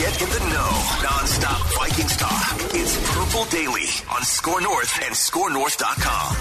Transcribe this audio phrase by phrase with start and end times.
[0.00, 0.70] Get in the know.
[1.02, 2.56] Non-stop Vikings talk.
[2.72, 6.36] It's Purple Daily on Score North and ScoreNorth.com.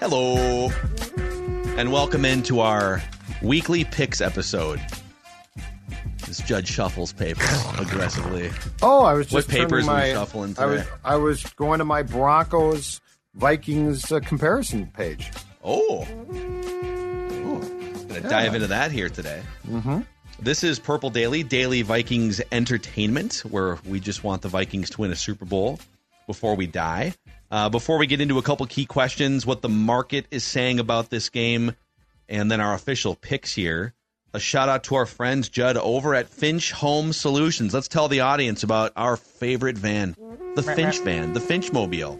[0.00, 0.70] Hello,
[1.78, 3.02] and welcome into our
[3.42, 4.80] weekly picks episode.
[6.26, 7.46] This Judge shuffles papers
[7.78, 8.50] aggressively.
[8.80, 10.82] Oh, I was What just papers turning were you my, shuffling I was?
[11.04, 13.02] I was going to my Broncos
[13.34, 15.30] Vikings uh, comparison page.
[15.62, 17.60] Oh, Ooh.
[18.08, 19.42] gonna dive into that here today.
[19.68, 20.00] Mm-hmm.
[20.38, 25.10] This is Purple Daily, daily Vikings entertainment, where we just want the Vikings to win
[25.10, 25.80] a Super Bowl
[26.26, 27.14] before we die.
[27.50, 31.08] Uh, before we get into a couple key questions, what the market is saying about
[31.08, 31.74] this game,
[32.28, 33.94] and then our official picks here.
[34.34, 37.72] A shout out to our friends Judd over at Finch Home Solutions.
[37.72, 40.14] Let's tell the audience about our favorite van,
[40.54, 42.18] the Finch van, the Finch Mobile.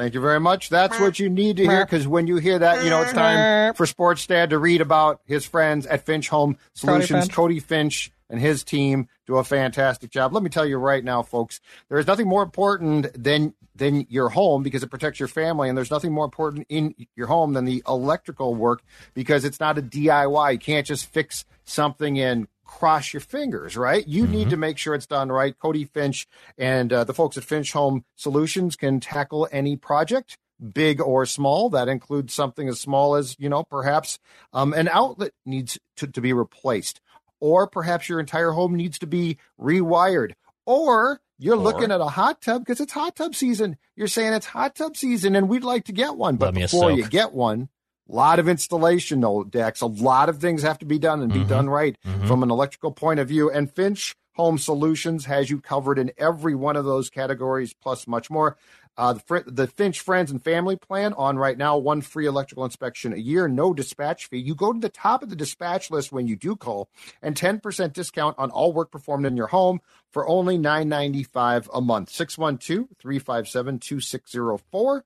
[0.00, 0.70] Thank you very much.
[0.70, 3.74] That's what you need to hear because when you hear that, you know it's time
[3.74, 7.24] for Sports Dad to read about his friends at Finch Home Solutions.
[7.24, 7.34] Finch.
[7.34, 10.32] Cody Finch and his team do a fantastic job.
[10.32, 11.60] Let me tell you right now, folks,
[11.90, 15.76] there is nothing more important than than your home because it protects your family, and
[15.76, 19.82] there's nothing more important in your home than the electrical work because it's not a
[19.82, 20.52] DIY.
[20.52, 24.06] You can't just fix something and cross your fingers, right?
[24.06, 25.58] You need to make sure it's done right.
[25.58, 30.38] Cody Finch and uh, the folks at Finch Home Solutions can tackle any project,
[30.72, 31.68] big or small.
[31.68, 34.20] That includes something as small as, you know, perhaps
[34.52, 37.00] um, an outlet needs to, to be replaced,
[37.40, 42.40] or perhaps your entire home needs to be rewired, or you're looking at a hot
[42.40, 43.78] tub because it's hot tub season.
[43.96, 46.36] You're saying it's hot tub season and we'd like to get one.
[46.36, 47.68] But Love me a before you get one,
[48.10, 49.80] a lot of installation, though, Dex.
[49.80, 51.48] A lot of things have to be done and be Mhm.
[51.48, 52.26] done right Mhm.
[52.26, 53.50] from an electrical point of view.
[53.50, 58.30] And Finch Home Solutions has you covered in every one of those categories, plus much
[58.30, 58.56] more.
[58.96, 62.64] Uh, the, Fr- the Finch Friends and Family Plan on right now, one free electrical
[62.64, 64.38] inspection a year, no dispatch fee.
[64.38, 66.88] You go to the top of the dispatch list when you do call,
[67.22, 72.10] and 10% discount on all work performed in your home for only $9.95 a month.
[72.10, 75.04] 612 357 2604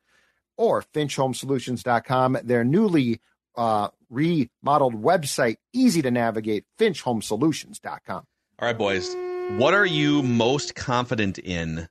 [0.56, 2.38] or finchhomesolutions.com.
[2.44, 3.20] Their newly
[3.56, 8.24] uh, remodeled website, easy to navigate, finchhomesolutions.com.
[8.58, 9.14] All right, boys.
[9.58, 11.88] What are you most confident in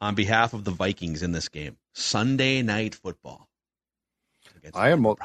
[0.00, 1.76] on behalf of the Vikings in this game?
[1.94, 3.48] Sunday night football.
[4.74, 5.16] I am the mo-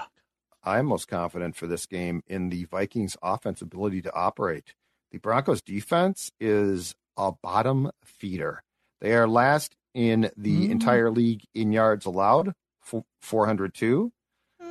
[0.63, 4.73] I am most confident for this game in the Vikings' offense ability to operate.
[5.11, 8.63] The Broncos' defense is a bottom feeder.
[8.99, 12.53] They are last in the entire league in yards allowed,
[12.87, 14.11] fo- 402.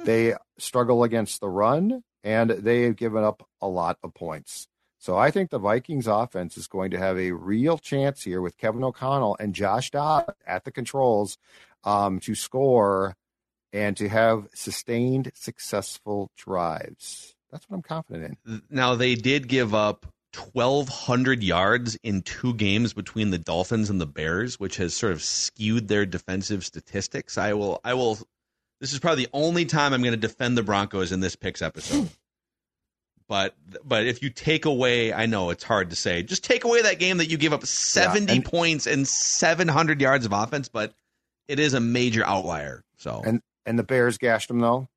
[0.04, 4.68] They struggle against the run, and they have given up a lot of points.
[4.98, 8.56] So I think the Vikings offense is going to have a real chance here with
[8.56, 11.38] Kevin O'Connell and Josh Dobbs at the controls
[11.84, 13.16] um, to score
[13.72, 17.34] and to have sustained successful drives.
[17.52, 18.62] That's what I'm confident in.
[18.70, 24.06] Now they did give up 1,200 yards in two games between the Dolphins and the
[24.06, 27.38] Bears, which has sort of skewed their defensive statistics.
[27.38, 28.18] I will, I will.
[28.80, 31.62] This is probably the only time I'm going to defend the Broncos in this picks
[31.62, 32.10] episode.
[33.28, 36.82] but, but if you take away, I know it's hard to say, just take away
[36.82, 40.68] that game that you give up 70 yeah, and, points and 700 yards of offense,
[40.68, 40.92] but
[41.48, 42.82] it is a major outlier.
[42.96, 44.88] So and and the Bears gashed them though.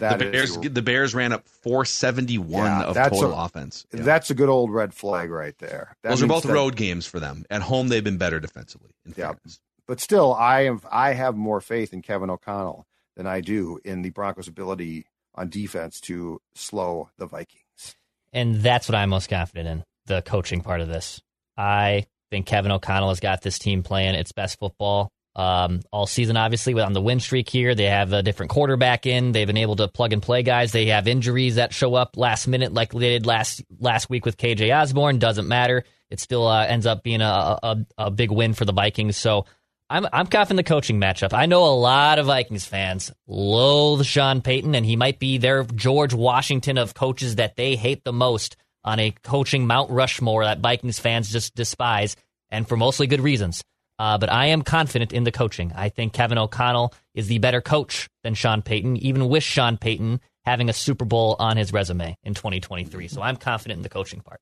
[0.00, 3.86] That the Bears, is, the Bears ran up 471 yeah, of total a, offense.
[3.92, 4.02] Yeah.
[4.02, 5.94] That's a good old red flag right there.
[6.02, 7.44] That Those are both that, road games for them.
[7.50, 8.90] At home, they've been better defensively.
[9.04, 9.60] yeah, fairness.
[9.86, 12.86] but still, I have I have more faith in Kevin O'Connell
[13.16, 17.96] than I do in the Broncos' ability on defense to slow the Vikings.
[18.32, 21.20] And that's what I'm most confident in the coaching part of this.
[21.56, 26.36] I think Kevin O'Connell has got this team playing its best football um, all season.
[26.36, 29.32] Obviously, on the win streak here, they have a different quarterback in.
[29.32, 30.72] They've been able to plug and play guys.
[30.72, 34.36] They have injuries that show up last minute, like they did last last week with
[34.36, 35.18] KJ Osborn.
[35.18, 35.84] Doesn't matter.
[36.10, 39.16] It still uh, ends up being a, a, a big win for the Vikings.
[39.16, 39.46] So
[39.88, 41.32] I'm I'm confident the coaching matchup.
[41.32, 45.64] I know a lot of Vikings fans loathe Sean Payton, and he might be their
[45.64, 50.60] George Washington of coaches that they hate the most on a coaching Mount Rushmore that
[50.60, 52.16] Vikings fans just despise,
[52.50, 53.62] and for mostly good reasons.
[54.00, 55.72] Uh, but I am confident in the coaching.
[55.74, 60.20] I think Kevin O'Connell is the better coach than Sean Payton, even with Sean Payton
[60.46, 63.08] having a Super Bowl on his resume in 2023.
[63.08, 64.40] So I'm confident in the coaching part.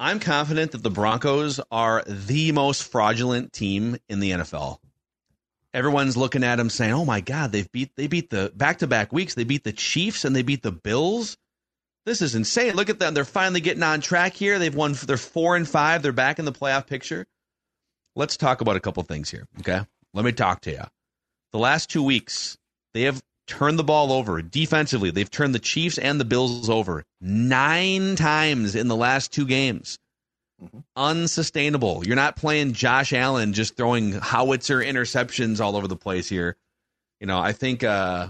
[0.00, 4.78] I'm confident that the Broncos are the most fraudulent team in the NFL.
[5.72, 9.34] Everyone's looking at them saying, "Oh my God, they've beat they beat the back-to-back weeks.
[9.34, 11.36] They beat the Chiefs and they beat the Bills.
[12.04, 12.74] This is insane.
[12.74, 13.14] Look at them.
[13.14, 14.58] They're finally getting on track here.
[14.58, 14.94] They've won.
[14.94, 16.02] They're four and five.
[16.02, 17.28] They're back in the playoff picture."
[18.16, 19.46] Let's talk about a couple things here.
[19.60, 19.80] Okay.
[20.14, 20.84] Let me talk to you.
[21.52, 22.56] The last two weeks,
[22.94, 25.10] they have turned the ball over defensively.
[25.10, 29.98] They've turned the Chiefs and the Bills over nine times in the last two games.
[30.62, 30.78] Mm-hmm.
[30.96, 32.02] Unsustainable.
[32.06, 36.56] You're not playing Josh Allen just throwing howitzer interceptions all over the place here.
[37.20, 38.28] You know, I think uh,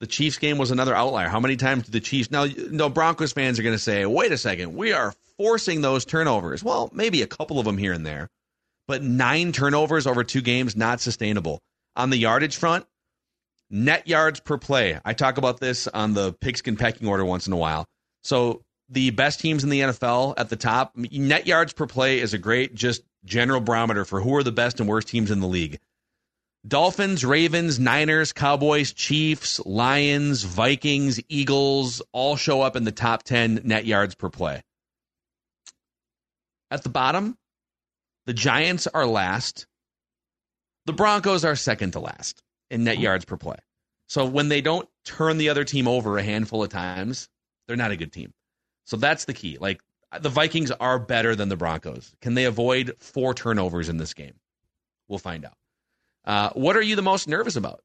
[0.00, 1.28] the Chiefs game was another outlier.
[1.28, 2.30] How many times did the Chiefs?
[2.30, 6.04] Now, no Broncos fans are going to say, "Wait a second, we are forcing those
[6.04, 8.28] turnovers." Well, maybe a couple of them here and there
[8.90, 11.62] but nine turnovers over two games, not sustainable.
[11.94, 12.84] On the yardage front,
[13.70, 14.98] net yards per play.
[15.04, 17.86] I talk about this on the pigskin pecking order once in a while.
[18.24, 22.34] So the best teams in the NFL at the top, net yards per play is
[22.34, 25.46] a great just general barometer for who are the best and worst teams in the
[25.46, 25.78] league.
[26.66, 33.60] Dolphins, Ravens, Niners, Cowboys, Chiefs, Lions, Vikings, Eagles all show up in the top 10
[33.62, 34.64] net yards per play.
[36.72, 37.36] At the bottom,
[38.26, 39.66] the Giants are last.
[40.86, 43.56] The Broncos are second to last in net yards per play.
[44.08, 47.28] So when they don't turn the other team over a handful of times,
[47.66, 48.32] they're not a good team.
[48.84, 49.58] So that's the key.
[49.60, 49.80] Like
[50.20, 52.12] the Vikings are better than the Broncos.
[52.20, 54.34] Can they avoid four turnovers in this game?
[55.08, 55.54] We'll find out.
[56.24, 57.82] Uh, what are you the most nervous about?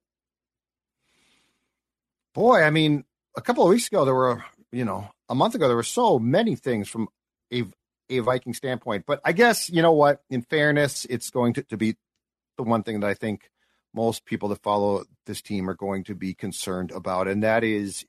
[2.33, 3.05] Boy, I mean,
[3.37, 6.19] a couple of weeks ago, there were, you know, a month ago, there were so
[6.19, 7.07] many things from
[7.53, 7.63] a
[8.09, 9.05] a Viking standpoint.
[9.05, 11.95] But I guess, you know what, in fairness, it's going to, to be
[12.57, 13.49] the one thing that I think
[13.93, 17.27] most people that follow this team are going to be concerned about.
[17.27, 18.05] And that is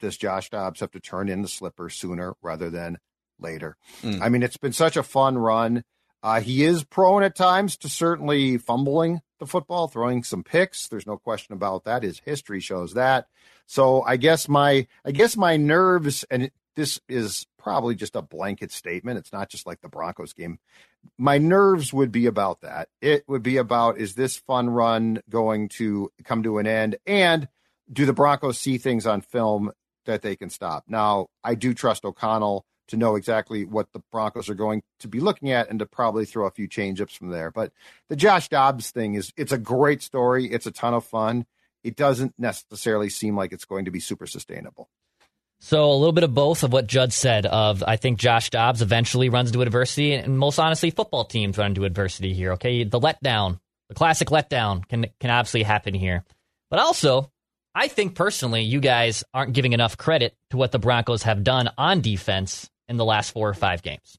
[0.00, 2.98] does Josh Dobbs have to turn in the slipper sooner rather than
[3.38, 3.76] later?
[4.02, 4.20] Mm.
[4.20, 5.84] I mean, it's been such a fun run.
[6.22, 10.88] Uh, he is prone at times to certainly fumbling the football, throwing some picks.
[10.88, 12.02] There's no question about that.
[12.02, 13.26] His history shows that.
[13.66, 18.70] So I guess my I guess my nerves and this is probably just a blanket
[18.70, 19.18] statement.
[19.18, 20.58] It's not just like the Broncos game.
[21.18, 22.88] My nerves would be about that.
[23.00, 26.96] It would be about is this fun run going to come to an end?
[27.06, 27.48] And
[27.92, 29.72] do the Broncos see things on film
[30.04, 30.84] that they can stop?
[30.86, 35.18] Now, I do trust O'Connell to know exactly what the Broncos are going to be
[35.18, 37.50] looking at and to probably throw a few changeups from there.
[37.50, 37.72] But
[38.08, 40.46] the Josh Dobbs thing is it's a great story.
[40.46, 41.46] It's a ton of fun.
[41.82, 44.88] It doesn't necessarily seem like it's going to be super sustainable.
[45.60, 47.46] So a little bit of both of what Judd said.
[47.46, 51.68] Of I think Josh Dobbs eventually runs into adversity, and most honestly, football teams run
[51.68, 52.52] into adversity here.
[52.52, 53.58] Okay, the letdown,
[53.88, 56.24] the classic letdown, can can obviously happen here.
[56.70, 57.30] But also,
[57.74, 61.70] I think personally, you guys aren't giving enough credit to what the Broncos have done
[61.76, 64.16] on defense in the last four or five games.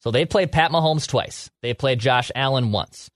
[0.00, 1.50] So they played Pat Mahomes twice.
[1.62, 3.08] They played Josh Allen once.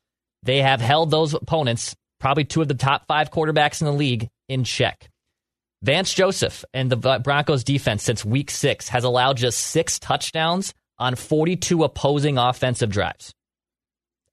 [0.43, 4.29] They have held those opponents, probably two of the top five quarterbacks in the league,
[4.49, 5.10] in check.
[5.83, 11.15] Vance Joseph and the Broncos defense since week six has allowed just six touchdowns on
[11.15, 13.33] 42 opposing offensive drives.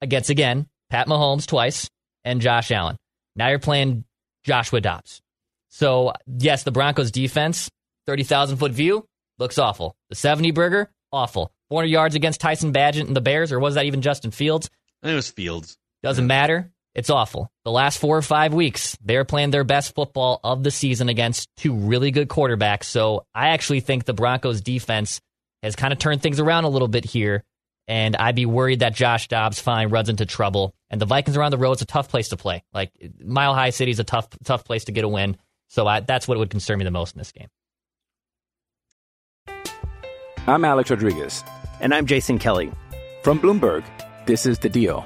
[0.02, 1.90] Against, again, Pat Mahomes twice
[2.26, 2.98] and Josh Allen.
[3.36, 4.04] Now you're playing
[4.44, 5.22] Joshua Dobbs.
[5.70, 7.70] So, yes, the Broncos defense
[8.08, 9.06] 30,000 foot view
[9.40, 9.96] looks awful.
[10.10, 11.52] The 70 burger, awful.
[11.70, 14.70] 400 yards against Tyson Bagent and the Bears, or was that even Justin Fields?
[15.02, 15.78] I think it was Fields.
[16.04, 16.72] Doesn't matter.
[16.98, 17.52] It's awful.
[17.64, 21.48] The last four or five weeks, they're playing their best football of the season against
[21.56, 22.86] two really good quarterbacks.
[22.86, 25.22] So I actually think the Broncos defense
[25.62, 27.44] has kind of turned things around a little bit here.
[27.88, 30.74] And I'd be worried that Josh Dobbs fine runs into trouble.
[30.90, 32.64] And the Vikings around the road, it's a tough place to play.
[32.74, 32.92] Like
[33.24, 35.38] Mile High City is a tough, tough place to get a win.
[35.68, 37.48] So I, that's what would concern me the most in this game.
[40.48, 41.44] I'm Alex Rodriguez.
[41.80, 42.72] And I'm Jason Kelly.
[43.22, 43.84] From Bloomberg,
[44.26, 45.06] this is The Deal.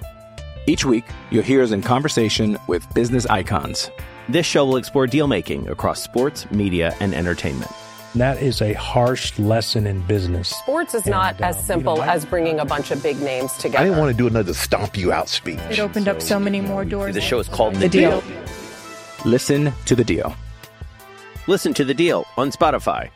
[0.68, 3.90] Each week, you'll hear us in conversation with business icons.
[4.30, 7.72] This show will explore deal making across sports, media, and entertainment.
[8.16, 10.50] That is a harsh lesson in business.
[10.50, 13.02] Sports is not And, uh, as simple you know, I- as bringing a bunch of
[13.02, 13.80] big names together.
[13.80, 15.60] I didn't want to do another stomp you out speech.
[15.70, 17.16] It opened up so many more doors.
[17.16, 18.22] The show is called The Deal.
[19.26, 20.36] Listen to the deal.
[21.48, 23.10] Listen to the deal on Spotify.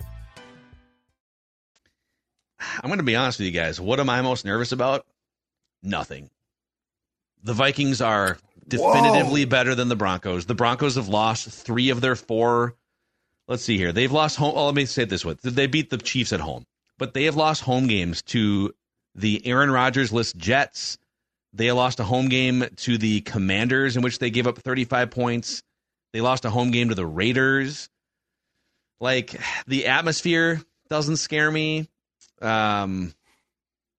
[2.60, 3.80] I'm going to be honest with you guys.
[3.82, 5.06] What am I most nervous about?
[5.84, 6.30] Nothing.
[7.46, 10.48] The Vikings are definitively better than the Broncos.
[10.48, 12.74] The Broncos have lost three of their four.
[13.48, 13.92] Let's see here.
[13.92, 14.56] They've lost home.
[14.56, 16.66] Let me say it this way: they beat the Chiefs at home,
[16.98, 18.74] but they have lost home games to
[19.14, 20.98] the Aaron Rodgers list Jets.
[21.54, 25.62] They lost a home game to the Commanders, in which they gave up 35 points.
[26.14, 27.90] They lost a home game to the Raiders.
[29.00, 31.88] Like the atmosphere doesn't scare me.
[32.42, 33.14] Um,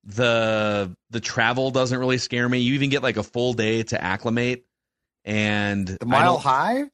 [0.06, 2.58] the the travel doesn't really scare me.
[2.58, 4.64] You even get like a full day to acclimate,
[5.24, 6.84] and The mile high,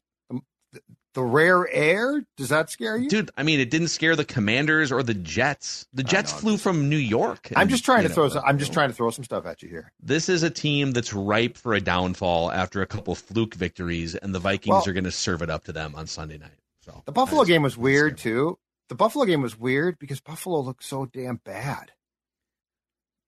[1.14, 2.25] the, rare air.
[2.38, 3.11] Does that scare you?
[3.11, 3.31] dude.
[3.37, 5.87] I mean, it didn't scare the Commanders or the Jets.
[5.92, 7.50] The Jets flew from New York.
[7.54, 8.31] I'm just trying to throw.
[8.31, 9.92] Some, I'm just trying to throw some stuff at you here.
[10.02, 14.35] This is a team that's ripe for a downfall after a couple fluke victories, and
[14.35, 16.50] the Vikings Well- are going to serve it up to them on Sunday night.
[16.81, 18.59] So The Buffalo game was weird too.
[18.88, 21.92] The Buffalo game was weird because Buffalo looked so damn bad.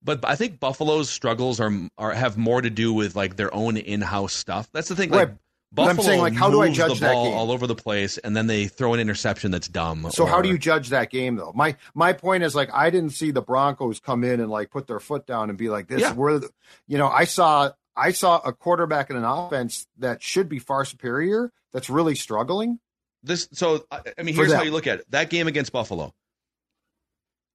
[0.04, 3.76] But I think Buffalo's struggles are are have more to do with like their own
[3.76, 4.68] in-house stuff.
[4.72, 5.10] That's the thing.
[5.10, 5.38] Like Right.
[5.76, 7.34] I'm Buffalo saying, like, how do I judge the that ball game?
[7.34, 10.06] all over the place, and then they throw an interception that's dumb.
[10.12, 11.52] So how do you judge that game though?
[11.52, 14.86] My my point is like I didn't see the Broncos come in and like put
[14.86, 16.02] their foot down and be like this.
[16.02, 16.12] Yeah.
[16.12, 16.42] We're
[16.86, 20.84] you know I saw I saw a quarterback in an offense that should be far
[20.84, 22.78] superior that's really struggling.
[23.24, 23.48] this?
[23.52, 25.10] So I I mean, here's how you look at it.
[25.10, 26.14] That game against Buffalo,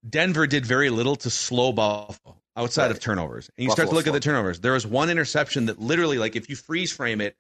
[0.08, 3.50] Denver did very little to slow Buffalo outside of turnovers.
[3.58, 4.60] And you start to Buffalo look at the turnovers.
[4.60, 7.36] There was one interception that literally, like, if you freeze frame it,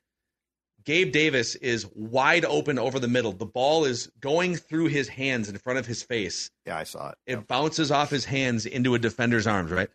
[0.83, 3.31] Gabe Davis is wide open over the middle.
[3.31, 6.51] The ball is going through his hands in front of his face.
[6.65, 7.17] Yeah, I saw it.
[7.27, 9.89] It bounces off his hands into a defender's arms, right?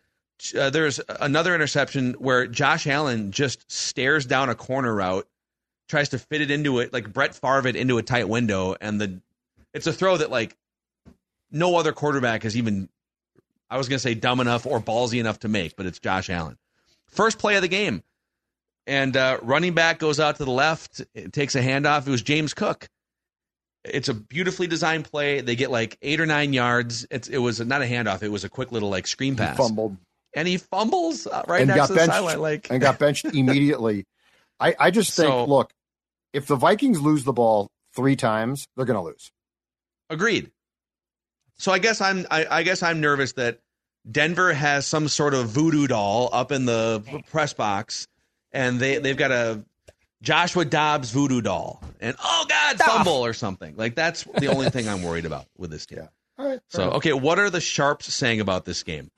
[0.57, 5.27] Uh, there's another interception where Josh Allen just stares down a corner route,
[5.89, 9.21] tries to fit it into it, like Brett Favre into a tight window, and the
[9.73, 10.55] it's a throw that like
[11.55, 12.89] no other quarterback is even
[13.69, 16.57] I was gonna say dumb enough or ballsy enough to make, but it's Josh Allen.
[17.07, 18.03] First play of the game.
[18.87, 22.05] And uh, running back goes out to the left, it takes a handoff.
[22.05, 22.87] It was James Cook.
[23.83, 25.41] It's a beautifully designed play.
[25.41, 27.07] They get like eight or nine yards.
[27.09, 28.21] It's, it was not a handoff.
[28.21, 29.57] It was a quick little like screen He pass.
[29.57, 29.97] fumbled
[30.35, 32.39] And he fumbles uh, right and next got to the benched sideline.
[32.39, 34.05] Like and got benched immediately.
[34.59, 35.71] I I just think So- look,
[36.33, 39.31] if the Vikings lose the ball three times, they're going to lose.
[40.09, 40.51] Agreed.
[41.57, 43.59] So I guess I'm I, I guess I'm nervous that
[44.09, 48.07] Denver has some sort of voodoo doll up in the press box,
[48.51, 49.63] and they they've got a
[50.21, 53.75] Joshua Dobbs voodoo doll, and oh god, fumble or something.
[53.75, 56.07] Like that's the only thing I'm worried about with this team.
[56.37, 56.59] All right.
[56.69, 59.11] So okay, what are the sharps saying about this game?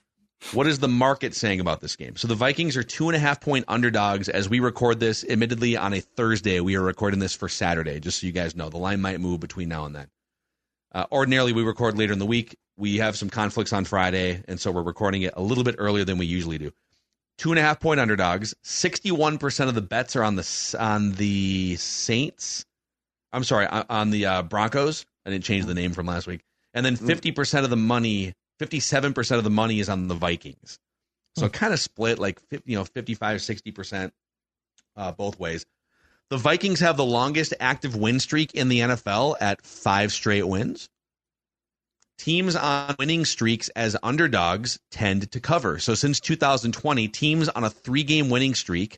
[0.54, 2.16] What is the market saying about this game?
[2.16, 5.26] So the Vikings are two and a half point underdogs as we record this.
[5.28, 8.00] Admittedly, on a Thursday, we are recording this for Saturday.
[8.00, 10.08] Just so you guys know, the line might move between now and then.
[10.98, 12.58] Uh, ordinarily, we record later in the week.
[12.76, 16.04] We have some conflicts on Friday, and so we're recording it a little bit earlier
[16.04, 16.72] than we usually do.
[17.38, 18.56] Two and a half point underdogs.
[18.64, 22.66] Sixty-one percent of the bets are on the on the Saints.
[23.32, 25.06] I'm sorry, on, the uh, Broncos.
[25.24, 26.42] I didn't change the name from last week.
[26.74, 30.16] And then fifty percent of the money, fifty-seven percent of the money is on the
[30.16, 30.80] Vikings.
[31.36, 34.14] So kind of split, like you know, 55, 60 percent
[34.96, 35.64] uh, both ways.
[36.30, 40.90] The Vikings have the longest active win streak in the NFL at five straight wins.
[42.18, 45.80] Teams on winning streaks as underdogs tend to cover.
[45.80, 48.98] So since 2020, teams on a three game winning streak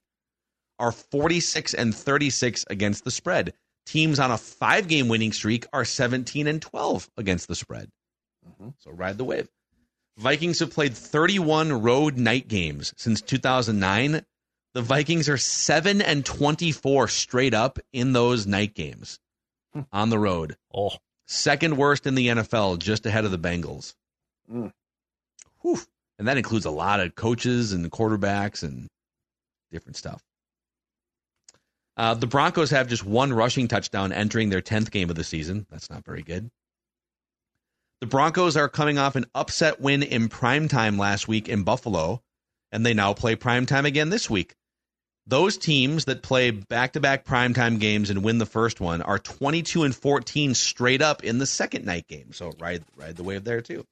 [0.79, 3.53] are 46 and 36 against the spread.
[3.85, 7.89] Teams on a five game winning streak are 17 and 12 against the spread.
[8.47, 8.69] Mm-hmm.
[8.79, 9.49] So ride the wave.
[10.17, 14.25] Vikings have played 31 road night games since 2009.
[14.79, 19.19] The Vikings are 7 and 24 straight up in those night games
[19.91, 20.55] on the road.
[20.73, 20.91] Oh,
[21.27, 23.93] second worst in the NFL, just ahead of the Bengals.
[24.49, 24.71] Mm.
[25.63, 25.79] Whew.
[26.17, 28.87] And that includes a lot of coaches and quarterbacks and
[29.69, 30.23] different stuff.
[31.97, 35.65] Uh, the Broncos have just one rushing touchdown entering their 10th game of the season.
[35.69, 36.49] That's not very good.
[37.99, 42.21] The Broncos are coming off an upset win in primetime last week in Buffalo,
[42.71, 44.55] and they now play primetime again this week.
[45.27, 49.95] Those teams that play back-to-back primetime games and win the first one are 22 and
[49.95, 52.33] 14 straight up in the second night game.
[52.33, 53.85] So ride ride the wave there too.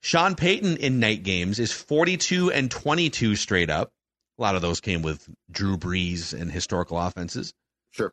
[0.00, 3.90] Sean Payton in night games is 42 and 22 straight up.
[4.38, 7.52] A lot of those came with Drew Brees and historical offenses.
[7.90, 8.12] Sure.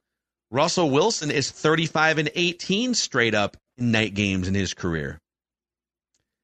[0.52, 5.20] Russell Wilson is 35 and 18 straight up in night games in his career.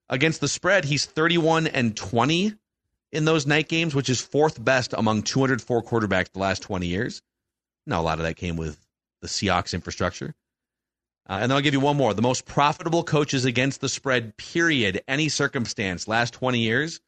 [0.10, 2.54] Against the spread, he's 31 and 20
[3.16, 7.22] in those night games, which is fourth best among 204 quarterbacks the last 20 years.
[7.88, 8.78] Now, a lot of that came with
[9.22, 10.34] the Seahawks infrastructure.
[11.28, 12.14] Uh, and then I'll give you one more.
[12.14, 17.00] The most profitable coaches against the spread, period, any circumstance, last 20 years.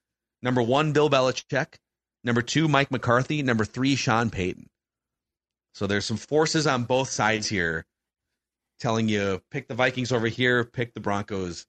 [0.42, 1.76] Number one, Bill Belichick.
[2.24, 3.44] Number two, Mike McCarthy.
[3.44, 4.68] Number three, Sean Payton.
[5.74, 7.86] So there's some forces on both sides here
[8.80, 11.68] telling you pick the Vikings over here, pick the Broncos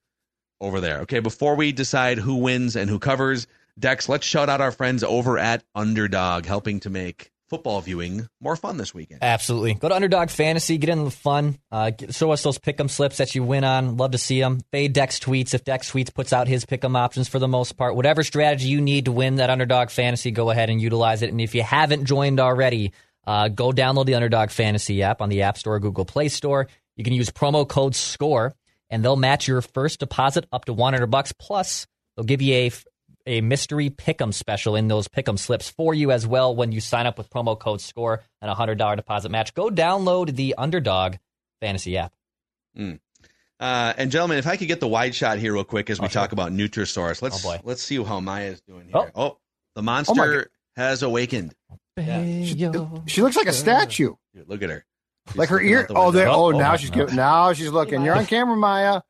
[0.61, 1.00] over there.
[1.00, 3.47] Okay, before we decide who wins and who covers,
[3.79, 8.57] Dex, let's shout out our friends over at Underdog, helping to make football viewing more
[8.57, 9.23] fun this weekend.
[9.23, 9.75] Absolutely.
[9.75, 11.59] Go to Underdog Fantasy, get in the fun.
[11.73, 13.97] Uh, get, show us those pick'em slips that you win on.
[13.97, 14.61] Love to see them.
[14.71, 17.97] Fade Dex tweets if Dex tweets puts out his pick'em options for the most part.
[17.97, 21.31] Whatever strategy you need to win that Underdog Fantasy, go ahead and utilize it.
[21.31, 22.93] And if you haven't joined already,
[23.27, 26.69] uh, go download the Underdog Fantasy app on the App Store, Google Play Store.
[26.97, 28.55] You can use promo code SCORE,
[28.91, 31.33] and they'll match your first deposit up to 100 bucks.
[31.33, 32.71] Plus, they'll give you a
[33.29, 37.07] a mystery pick'em special in those pick'em slips for you as well when you sign
[37.07, 39.55] up with promo code SCORE and a $100 deposit match.
[39.55, 41.17] Go download the Underdog
[41.61, 42.13] Fantasy app.
[42.77, 42.99] Mm.
[43.61, 46.07] Uh, and gentlemen, if I could get the wide shot here real quick as we
[46.07, 46.23] Oh, sure.
[46.23, 48.93] talk about Nutrisource, let's Oh, let's see how Maya's doing here.
[48.95, 49.09] Oh.
[49.15, 49.39] Oh,
[49.75, 51.55] the Oh, monster has awakened.
[51.99, 54.14] She looks like a statue.
[54.35, 54.85] Dude, look at her.
[55.29, 55.85] She's Like her ear.
[55.88, 56.29] the Oh, there.
[56.29, 56.97] Oh, Oh, now my she's God.
[56.97, 57.17] giving.
[57.17, 58.03] Now she's looking.
[58.05, 59.01] You're on camera, Maya.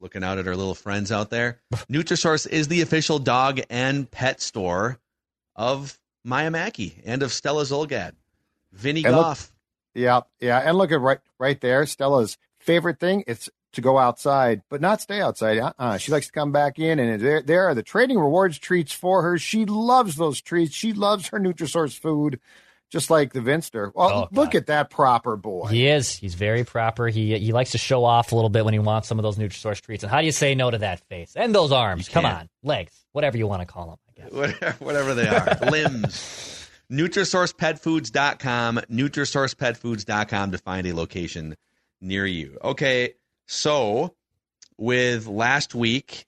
[0.00, 1.60] Looking out at our little friends out there.
[1.90, 4.98] Nutrisource is the official dog and pet store
[5.54, 8.12] of Maya Mackey and of Stella Zulgad.
[8.72, 9.52] Vinny And look- Goff.
[9.92, 11.84] Yeah, yeah, and look at right, right there.
[11.84, 15.58] Stella's favorite thing is to go outside, but not stay outside.
[15.58, 15.96] Uh-uh.
[15.98, 19.22] She likes to come back in, and there, there are the trading rewards treats for
[19.22, 19.36] her.
[19.36, 20.74] She loves those treats.
[20.74, 22.38] She loves her Nutrisource food,
[22.90, 23.90] just like the Vinster.
[23.94, 25.68] Well, Oh, look at that proper boy.
[25.68, 26.14] He is.
[26.14, 27.08] He's very proper.
[27.08, 29.36] He he likes to show off a little bit when he wants some of those
[29.38, 30.02] Nutrisource treats.
[30.04, 32.08] And how do you say no to that face and those arms?
[32.08, 32.38] Come can't.
[32.40, 33.96] on, legs, whatever you want to call them.
[34.08, 34.32] I guess.
[34.32, 36.56] whatever, whatever they are, limbs.
[36.90, 41.56] NutrisourcePetFoods.com, NutrisourcePetFoods.com to find a location
[42.00, 42.58] near you.
[42.62, 43.14] Okay,
[43.46, 44.14] so
[44.76, 46.26] with last week,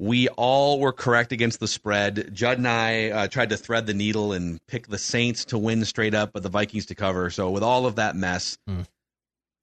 [0.00, 2.30] we all were correct against the spread.
[2.32, 5.84] Judd and I uh, tried to thread the needle and pick the Saints to win
[5.84, 7.30] straight up, but the Vikings to cover.
[7.30, 8.82] So with all of that mess, Hmm.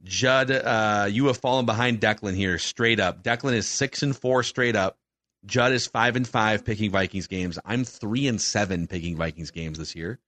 [0.03, 3.23] Judd, uh, you have fallen behind Declan here straight up.
[3.23, 4.97] Declan is six and four straight up.
[5.45, 7.57] Judd is five and five picking Vikings games.
[7.65, 10.19] I'm three and seven picking Vikings games this year.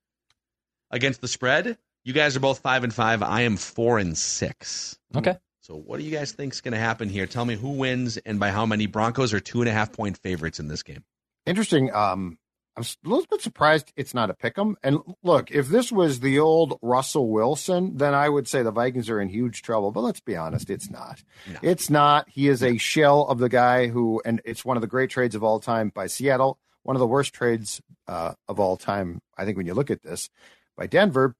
[0.89, 3.21] Against the spread, you guys are both five and five.
[3.21, 4.97] I am four and six.
[5.15, 5.37] Okay.
[5.67, 7.25] So what do you guys think is going to happen here?
[7.25, 8.85] Tell me who wins and by how many.
[8.85, 11.03] Broncos are two and a half point favorites in this game.
[11.45, 11.93] Interesting.
[11.93, 12.37] Um,
[12.77, 14.77] I'm a little bit surprised it's not a pick 'em.
[14.81, 19.09] And look, if this was the old Russell Wilson, then I would say the Vikings
[19.09, 19.91] are in huge trouble.
[19.91, 21.21] But let's be honest, it's not.
[21.61, 22.29] It's not.
[22.29, 25.35] He is a shell of the guy who, and it's one of the great trades
[25.35, 26.59] of all time by Seattle.
[26.83, 30.01] One of the worst trades uh, of all time, I think, when you look at
[30.01, 30.29] this
[30.77, 31.35] by Denver.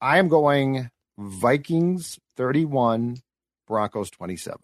[0.00, 3.16] I am going Vikings 31,
[3.70, 4.58] Broncos 27.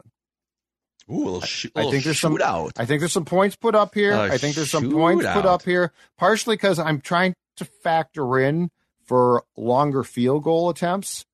[1.09, 2.33] Ooh, little, sh- I think there's some.
[2.77, 4.13] I think there's some points put up here.
[4.13, 8.39] A I think there's some points put up here, partially because I'm trying to factor
[8.41, 8.71] in
[9.05, 11.25] for longer field goal attempts,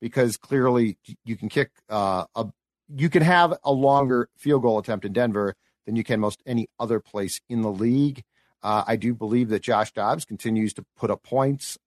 [0.00, 2.46] because clearly you can kick uh, a
[2.92, 5.54] you can have a longer field goal attempt in Denver
[5.86, 8.24] than you can most any other place in the league.
[8.64, 11.78] Uh, I do believe that Josh Dobbs continues to put up points.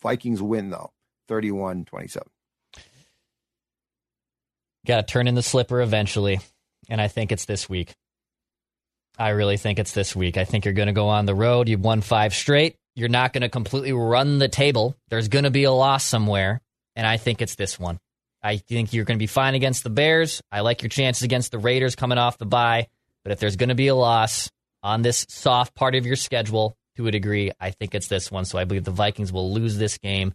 [0.00, 0.92] Vikings win though,
[1.28, 2.22] 31-27.
[4.86, 6.40] Got to turn in the slipper eventually,
[6.88, 7.94] and I think it's this week.
[9.18, 10.36] I really think it's this week.
[10.36, 11.68] I think you're going to go on the road.
[11.68, 12.76] You've won five straight.
[12.94, 14.96] You're not going to completely run the table.
[15.08, 16.60] There's going to be a loss somewhere,
[16.96, 17.98] and I think it's this one.
[18.42, 20.42] I think you're going to be fine against the Bears.
[20.50, 22.88] I like your chances against the Raiders coming off the bye,
[23.22, 24.50] but if there's going to be a loss
[24.82, 28.44] on this soft part of your schedule to a degree, I think it's this one.
[28.44, 30.34] So I believe the Vikings will lose this game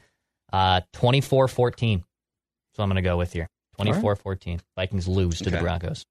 [0.53, 2.03] uh, 24 14.
[2.75, 3.49] So I'm going to go with here.
[3.79, 4.59] 24-14.
[4.75, 6.05] Vikings lose to the Broncos.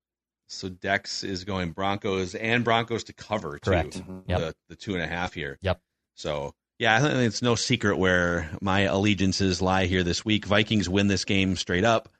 [0.48, 3.70] So Dex is going Broncos and Broncos to cover too.
[3.70, 4.02] Correct.
[4.26, 4.38] Yep.
[4.38, 5.58] The, the two and a half here.
[5.60, 5.80] Yep.
[6.14, 10.44] So yeah, I think it's no secret where my allegiances lie here this week.
[10.44, 12.10] Vikings win this game straight up.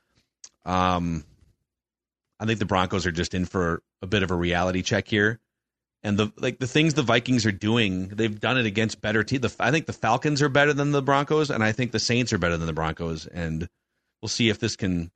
[0.65, 1.25] Um,
[2.41, 5.41] I think the Broncos are just in for a bit of a reality check here,
[6.03, 9.57] and the like the things the Vikings are doing, they've done it against better teams.
[9.61, 12.39] I think the Falcons are better than the Broncos, and I think the Saints are
[12.39, 13.69] better than the Broncos, and
[14.21, 15.11] we'll see if this can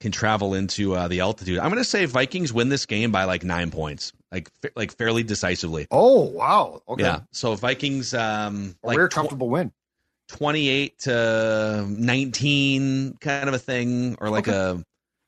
[0.00, 1.58] can travel into uh, the altitude.
[1.58, 4.96] I'm going to say Vikings win this game by like nine points, like fa- like
[4.96, 5.86] fairly decisively.
[5.90, 6.82] Oh wow.
[6.88, 7.02] Okay.
[7.02, 7.20] Yeah.
[7.32, 9.72] So Vikings, um, A like rare tw- comfortable win.
[10.28, 14.82] 28 to 19 kind of a thing or like a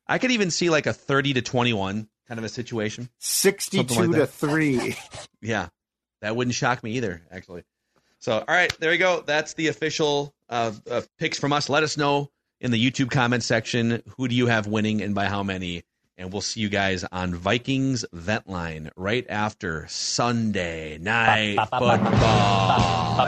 [0.06, 3.08] I could even see like a 30 to 21 kind of a situation.
[3.18, 4.96] Sixty-two Something like to three.
[5.40, 5.68] Yeah.
[6.20, 7.62] That wouldn't shock me either actually.
[8.18, 9.22] So all right, there you go.
[9.24, 11.68] That's the official uh, uh, picks from us.
[11.68, 15.26] Let us know in the YouTube comment section who do you have winning and by
[15.26, 15.82] how many
[16.16, 22.18] and we'll see you guys on Vikings Vent Line right after Sunday night football.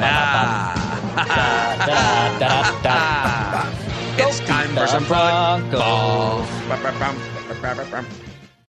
[0.02, 0.76] Ah.
[4.18, 6.44] It's time for some football.